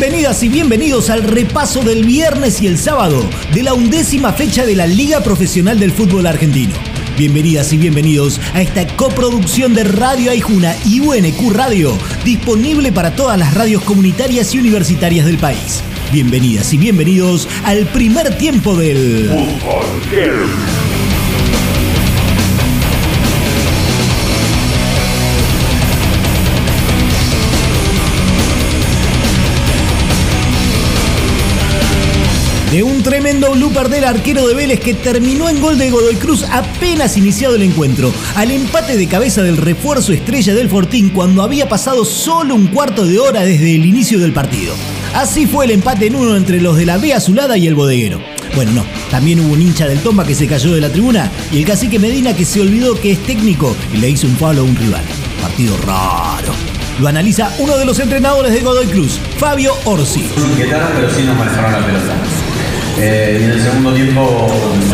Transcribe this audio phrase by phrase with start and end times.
[0.00, 4.76] Bienvenidas y bienvenidos al repaso del viernes y el sábado de la undécima fecha de
[4.76, 6.72] la Liga Profesional del Fútbol Argentino.
[7.16, 13.36] Bienvenidas y bienvenidos a esta coproducción de Radio Aijuna y UNQ Radio, disponible para todas
[13.40, 15.82] las radios comunitarias y universitarias del país.
[16.12, 20.87] Bienvenidas y bienvenidos al primer tiempo del Fútbol
[32.70, 36.44] de un tremendo blooper del arquero de Vélez que terminó en gol de Godoy Cruz
[36.50, 41.68] apenas iniciado el encuentro, al empate de cabeza del refuerzo estrella del Fortín cuando había
[41.68, 44.74] pasado solo un cuarto de hora desde el inicio del partido.
[45.14, 48.20] Así fue el empate en uno entre los de la B Azulada y el bodeguero.
[48.54, 51.58] Bueno, no, también hubo un hincha del Tomba que se cayó de la tribuna y
[51.58, 54.64] el cacique Medina que se olvidó que es técnico y le hizo un palo a
[54.64, 55.04] un rival.
[55.40, 56.52] Partido raro.
[57.00, 60.28] Lo analiza uno de los entrenadores de Godoy Cruz, Fabio Orsi.
[60.36, 62.14] pero sí nos manejaron la pelota.
[63.00, 64.46] Eh, y en el segundo tiempo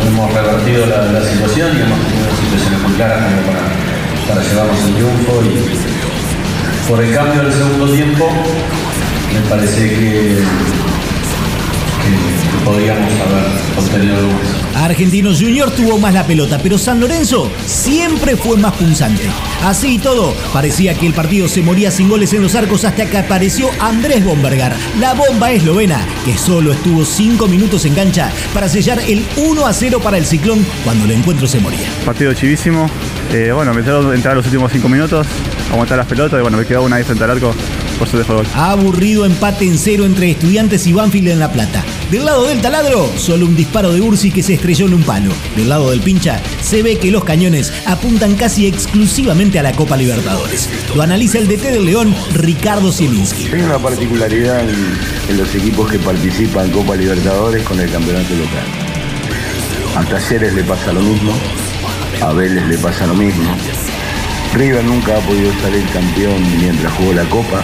[0.07, 5.43] hemos revertido la, situación y hemos tenido situaciones muy claras para, para llevarnos el triunfo.
[5.43, 8.29] Y por el cambio del segundo tiempo,
[9.33, 10.39] me parece que
[12.65, 13.45] podríamos haber
[13.79, 19.23] obtenido algo Argentinos Junior tuvo más la pelota, pero San Lorenzo siempre fue más punzante.
[19.63, 23.07] Así y todo, parecía que el partido se moría sin goles en los arcos hasta
[23.07, 28.69] que apareció Andrés Bombergar, la bomba eslovena, que solo estuvo 5 minutos en cancha para
[28.69, 31.89] sellar el 1 a 0 para el ciclón cuando el encuentro se moría.
[32.05, 32.91] Partido chivísimo.
[33.33, 35.27] Eh, bueno, me entró entrar los últimos 5 minutos,
[35.73, 37.55] aguantar las pelotas y bueno, me quedó una ahí frente al arco
[37.95, 38.47] por su gol.
[38.55, 41.85] Aburrido empate en cero entre estudiantes y Banfield en La Plata.
[42.11, 45.33] Del lado del taladro, solo un disparo de Ursi que se estrelló en un palo.
[45.57, 49.97] Del lado del pincha, se ve que los cañones apuntan casi exclusivamente a la Copa
[49.97, 50.69] Libertadores.
[50.95, 53.47] Lo analiza el DT del León, Ricardo Zielinski.
[53.53, 58.65] Hay una particularidad en, los equipos que participan en Copa Libertadores con el campeonato local.
[59.97, 61.33] A Talleres le pasa lo mismo,
[62.21, 63.45] a Vélez le pasa lo mismo.
[64.55, 67.63] River nunca ha podido salir campeón mientras jugó la Copa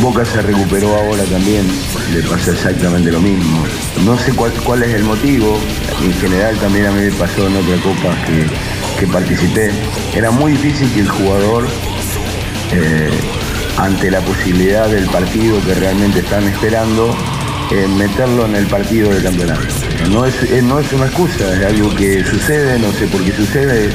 [0.00, 1.66] Boca se recuperó ahora también,
[2.14, 3.64] le pasó exactamente lo mismo.
[4.04, 5.60] No sé cuál, es el motivo,
[6.02, 8.16] en general también a mí me pasó en otra copa
[8.98, 9.70] que, participé.
[10.14, 11.68] Era muy difícil que el jugador,
[12.72, 13.10] eh,
[13.76, 17.14] ante la posibilidad del partido que realmente están esperando,
[17.70, 19.66] eh, meterlo en el partido del campeonato.
[20.10, 23.32] No es, eh, no es una excusa, es algo que sucede, no sé por qué
[23.32, 23.94] sucede,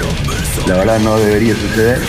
[0.67, 1.99] la verdad no debería suceder.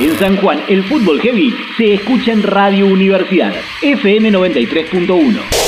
[0.00, 3.52] En San Juan, el fútbol heavy se escucha en Radio Universidad,
[3.82, 5.59] FM 93.1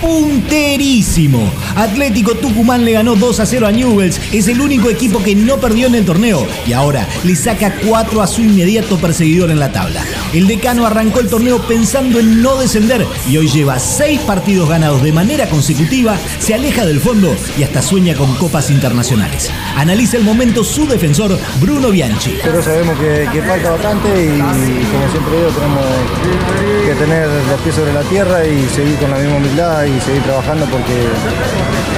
[0.00, 1.50] punterísimo.
[1.76, 4.20] Atlético Tucumán le ganó 2 a 0 a Newells.
[4.32, 8.22] Es el único equipo que no perdió en el torneo y ahora le saca 4
[8.22, 10.04] a su inmediato perseguidor en la tabla.
[10.32, 15.02] El decano arrancó el torneo pensando en no descender y hoy lleva 6 partidos ganados
[15.02, 19.50] de manera consecutiva, se aleja del fondo y hasta sueña con copas internacionales.
[19.76, 22.38] Analiza el momento su defensor Bruno Bianchi.
[22.42, 25.84] Pero sabemos que, falta bastante y como siempre digo tenemos
[26.86, 30.22] que tener los pies sobre la tierra y seguir con la misma humildad y seguir
[30.22, 30.92] trabajando porque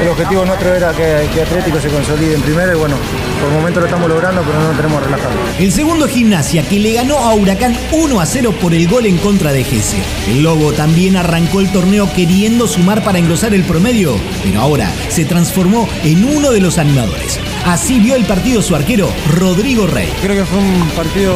[0.02, 2.96] el objetivo nuestro era que, Atlético se consolide en primera y bueno,
[3.40, 5.34] por el momento lo estamos logrando, pero no tenemos relajado.
[5.58, 9.18] El segundo gimnasia que le ganó a Huracán 1 a 0 por el gol en
[9.18, 9.98] contra de Gese.
[10.28, 15.24] El Lobo también arrancó el torneo queriendo sumar para engrosar el promedio, pero ahora se
[15.24, 17.40] transformó en uno de los animadores.
[17.66, 20.12] Así vio el partido su arquero, Rodrigo Rey.
[20.20, 21.34] Creo que fue un partido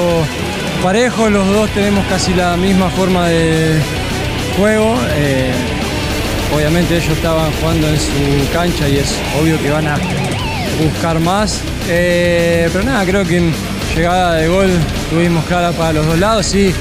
[0.83, 3.81] parejo, los dos tenemos casi la misma forma de
[4.57, 4.97] juego.
[5.17, 5.76] Eh,
[6.55, 9.99] Obviamente ellos estaban jugando en su cancha y es obvio que van a
[10.83, 11.61] buscar más.
[11.89, 13.53] Eh, pero nada, creo que en
[13.95, 14.71] llegada de gol
[15.11, 16.47] tuvimos clara para los dos lados.
[16.47, 16.73] Sí,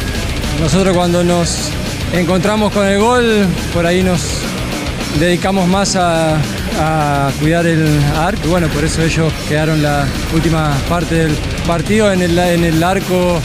[0.60, 1.70] nosotros cuando nos
[2.14, 4.22] encontramos con el gol, por ahí nos
[5.20, 6.38] dedicamos más a,
[7.40, 7.88] cuidar el
[8.18, 8.50] arco.
[8.50, 13.40] Bueno, por eso ellos quedaron la última parte del partido en el, en el arco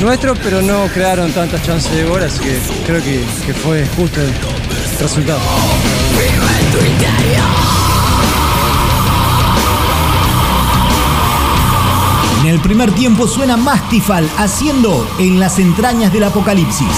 [0.00, 4.20] nuestro, pero no crearon tantas chances de gol, así que creo que, que fue justo
[5.04, 5.40] resultado.
[12.40, 16.88] En el primer tiempo suena Mastifal haciendo en las entrañas del apocalipsis.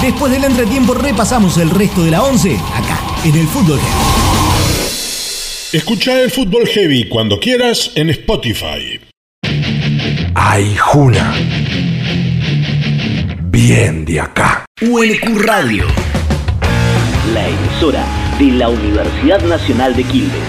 [0.00, 3.94] Después del entretiempo repasamos el resto de la 11 acá en el Fútbol Heavy.
[5.72, 9.00] Escucha el Fútbol Heavy cuando quieras en Spotify.
[10.34, 11.53] ¡Ay, Juna!
[13.66, 14.66] Bien de acá.
[14.82, 15.86] UNQ Radio,
[17.32, 18.04] la emisora
[18.38, 20.42] de la Universidad Nacional de Quilmes.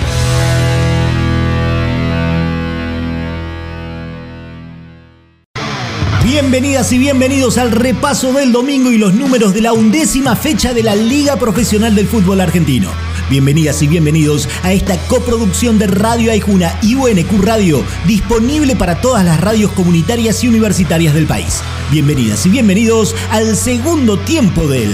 [6.25, 10.83] Bienvenidas y bienvenidos al repaso del domingo y los números de la undécima fecha de
[10.83, 12.89] la Liga Profesional del Fútbol Argentino.
[13.29, 19.25] Bienvenidas y bienvenidos a esta coproducción de Radio Aijuna y UNQ Radio, disponible para todas
[19.25, 21.63] las radios comunitarias y universitarias del país.
[21.91, 24.93] Bienvenidas y bienvenidos al segundo tiempo del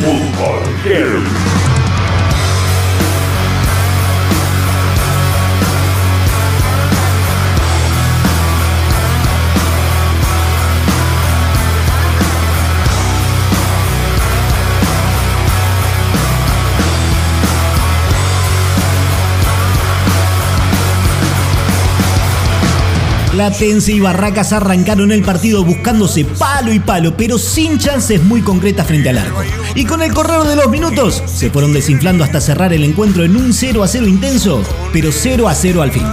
[23.31, 28.85] Platense y Barracas arrancaron el partido buscándose palo y palo, pero sin chances muy concretas
[28.85, 29.41] frente al arco.
[29.73, 33.37] Y con el correr de los minutos, se fueron desinflando hasta cerrar el encuentro en
[33.37, 34.61] un 0 a 0 intenso,
[34.91, 36.03] pero 0 a 0 al fin.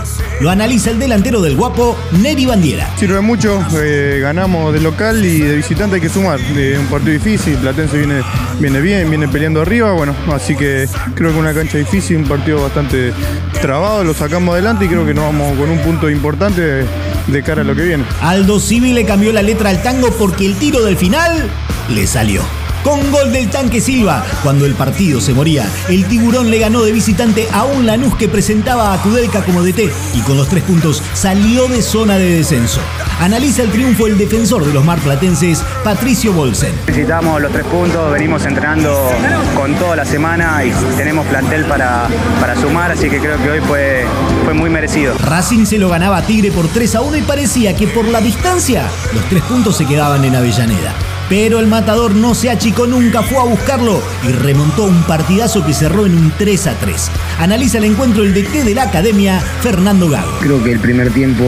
[0.40, 2.88] Lo analiza el delantero del guapo, Neri Bandiera.
[2.96, 6.38] Sirve mucho, eh, ganamos de local y de visitante hay que sumar.
[6.38, 8.22] Un partido difícil, Platense viene,
[8.60, 12.62] viene bien, viene peleando arriba, bueno, así que creo que una cancha difícil, un partido
[12.62, 13.12] bastante
[13.60, 16.84] trabado, lo sacamos adelante y creo que nos vamos con un punto importante
[17.28, 18.04] de cara a lo que viene.
[18.20, 21.48] Aldo Civi le cambió la letra al tango porque el tiro del final
[21.88, 22.42] le salió
[22.88, 24.24] con gol del tanque Silva.
[24.42, 28.28] Cuando el partido se moría, el tiburón le ganó de visitante a un Lanús que
[28.28, 32.80] presentaba a Kudelka como DT y con los tres puntos salió de zona de descenso.
[33.20, 36.72] Analiza el triunfo el defensor de los marplatenses, Patricio Bolsen.
[36.86, 39.10] Necesitamos los tres puntos, venimos entrenando
[39.54, 42.08] con toda la semana y tenemos plantel para,
[42.40, 44.06] para sumar, así que creo que hoy fue,
[44.44, 45.14] fue muy merecido.
[45.18, 48.20] Racing se lo ganaba a Tigre por 3 a 1 y parecía que por la
[48.20, 50.94] distancia los tres puntos se quedaban en Avellaneda.
[51.28, 55.74] Pero el matador no se achicó nunca, fue a buscarlo y remontó un partidazo que
[55.74, 57.10] cerró en un 3 a 3.
[57.38, 60.38] Analiza el encuentro el DT de la academia, Fernando Gago.
[60.40, 61.44] Creo que el primer tiempo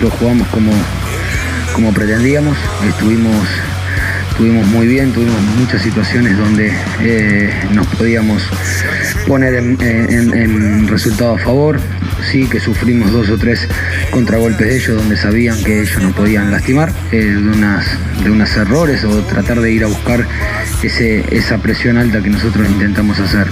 [0.00, 0.72] lo jugamos como,
[1.74, 2.56] como pretendíamos,
[2.88, 3.46] estuvimos
[4.38, 8.40] estuvimos muy bien, tuvimos muchas situaciones donde eh, nos podíamos
[9.26, 11.80] poner en, resultado a favor.
[12.22, 13.66] Sí que sufrimos dos o tres
[14.10, 17.86] contragolpes de ellos donde sabían que ellos no podían lastimar, eh, de, unas,
[18.22, 20.26] de unos errores o tratar de ir a buscar
[20.82, 23.48] ese, esa presión alta que nosotros intentamos hacer.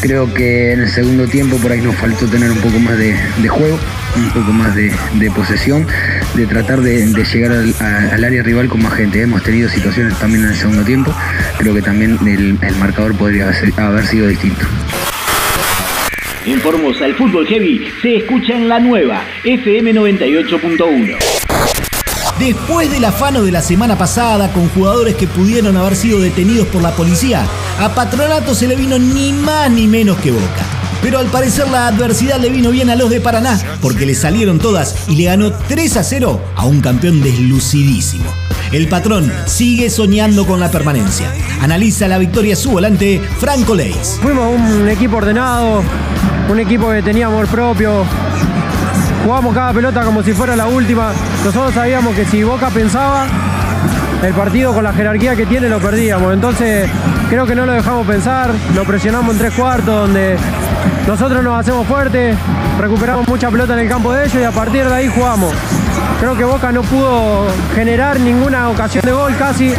[0.00, 3.14] Creo que en el segundo tiempo por ahí nos faltó tener un poco más de,
[3.48, 3.78] juego,
[4.16, 4.92] un poco más de,
[5.34, 5.86] posesión,
[6.34, 9.20] de tratar de, llegar al, área rival con más gente.
[9.20, 11.14] Hemos tenido situaciones también en el segundo tiempo,
[11.58, 14.66] creo que también el, marcador podría haber sido distinto.
[16.46, 21.18] En Formosa, el fútbol heavy se escucha en la nueva FM 98.1.
[22.38, 26.80] Después del afano de la semana pasada con jugadores que pudieron haber sido detenidos por
[26.80, 27.44] la policía,
[27.78, 30.64] a Patronato se le vino ni más ni menos que boca.
[31.02, 34.58] Pero al parecer la adversidad le vino bien a los de Paraná, porque le salieron
[34.58, 38.24] todas y le ganó 3 a 0 a un campeón deslucidísimo.
[38.72, 41.32] El patrón sigue soñando con la permanencia.
[41.60, 44.18] Analiza la victoria su volante, Franco Leis.
[44.22, 45.82] Fuimos un equipo ordenado,
[46.50, 48.04] un equipo que tenía amor propio,
[49.24, 51.12] jugamos cada pelota como si fuera la última.
[51.44, 53.26] Nosotros sabíamos que si Boca pensaba,
[54.22, 56.34] el partido con la jerarquía que tiene lo perdíamos.
[56.34, 56.90] Entonces
[57.28, 60.36] creo que no lo dejamos pensar, lo presionamos en tres cuartos donde
[61.06, 62.36] nosotros nos hacemos fuertes,
[62.80, 65.54] recuperamos mucha pelota en el campo de ellos y a partir de ahí jugamos.
[66.18, 69.72] Creo que Boca no pudo generar ninguna ocasión de gol casi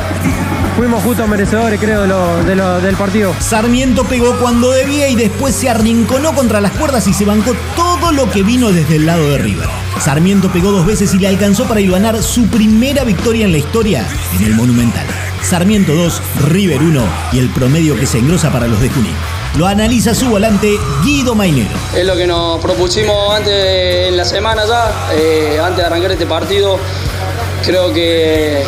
[0.75, 3.33] fuimos justo merecedores, creo, de lo, del partido.
[3.39, 8.11] Sarmiento pegó cuando debía y después se arrinconó contra las cuerdas y se bancó todo
[8.11, 9.67] lo que vino desde el lado de River.
[9.99, 14.05] Sarmiento pegó dos veces y le alcanzó para ganar su primera victoria en la historia
[14.37, 15.05] en el Monumental.
[15.41, 19.15] Sarmiento 2, River 1 y el promedio que se engrosa para los de Junín.
[19.57, 21.75] Lo analiza su volante Guido Mainero.
[21.93, 26.25] Es lo que nos propusimos antes en la semana ya, eh, antes de arrancar este
[26.25, 26.79] partido.
[27.65, 28.63] Creo que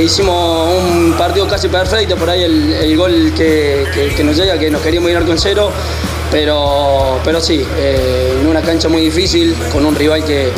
[0.00, 5.10] hicimos un partido casi perfecto, por ahí el, gol que, nos llega, que nos queríamos
[5.10, 5.70] ir con cero,
[6.30, 10.50] pero, pero sí, eh, en una cancha muy difícil, con un rival que,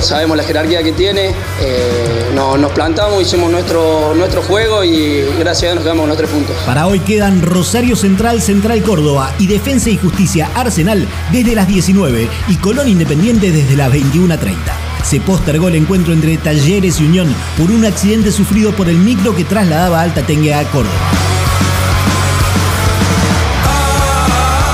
[0.00, 5.66] sabemos la jerarquía que tiene, eh, nos plantamos, hicimos nuestro, nuestro juego y gracias a
[5.66, 6.56] Dios nos quedamos con los tres puntos.
[6.66, 12.28] Para hoy quedan Rosario Central, Central Córdoba y Defensa y Justicia Arsenal desde las 19
[12.48, 17.70] y Colón Independiente desde las 21.30 se postergó el encuentro entre Talleres y Unión por
[17.70, 20.94] un accidente sufrido por el micro que trasladaba Alta Tengue a Córdoba.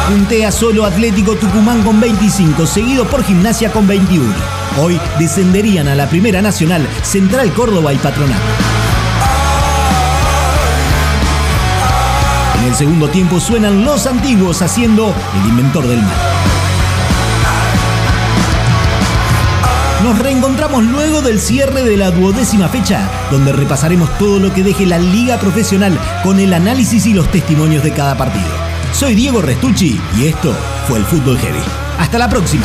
[0.08, 4.24] Puntea solo Atlético Tucumán con 25, seguido por Gimnasia con 21.
[4.80, 8.42] Hoy descenderían a la Primera Nacional Central Córdoba y Patronato.
[12.60, 16.29] En el segundo tiempo suenan los antiguos haciendo el inventor del mal.
[20.02, 24.86] Nos reencontramos luego del cierre de la duodécima fecha, donde repasaremos todo lo que deje
[24.86, 28.48] la liga profesional con el análisis y los testimonios de cada partido.
[28.94, 30.54] Soy Diego Restucci y esto
[30.88, 31.60] fue el Fútbol Heavy.
[31.98, 32.64] Hasta la próxima.